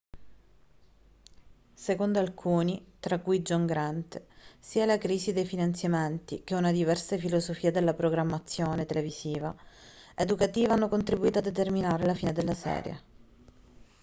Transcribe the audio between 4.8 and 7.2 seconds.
la crisi dei finanziamenti che una diversa